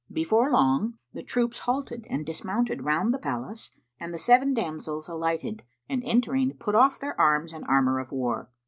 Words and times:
Before 0.11 0.49
long, 0.49 0.95
the 1.13 1.21
troops 1.21 1.59
halted 1.59 2.07
and 2.09 2.25
dismounted 2.25 2.81
round 2.83 3.13
the 3.13 3.19
palace 3.19 3.69
and 3.99 4.11
the 4.11 4.17
seven 4.17 4.51
damsels 4.51 5.07
alighted 5.07 5.61
and 5.87 6.01
entering, 6.03 6.53
put 6.57 6.73
off 6.73 6.97
their 6.97 7.21
arms 7.21 7.53
and 7.53 7.63
armour 7.67 7.99
of 7.99 8.11
war. 8.11 8.49